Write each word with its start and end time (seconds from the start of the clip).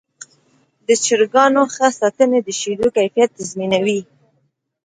د 0.87 0.89
چرګانو 1.05 1.63
ښه 1.73 1.87
ساتنه 1.99 2.37
د 2.43 2.49
شیدو 2.59 2.87
کیفیت 2.97 3.29
تضمینوي. 3.37 3.99